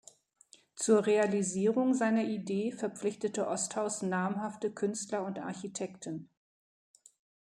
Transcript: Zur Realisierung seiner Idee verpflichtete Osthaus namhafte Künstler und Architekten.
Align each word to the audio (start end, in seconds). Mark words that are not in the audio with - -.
Zur 0.75 1.05
Realisierung 1.05 1.93
seiner 1.93 2.23
Idee 2.23 2.71
verpflichtete 2.71 3.45
Osthaus 3.47 4.01
namhafte 4.01 4.71
Künstler 4.71 5.23
und 5.23 5.37
Architekten. 5.37 6.27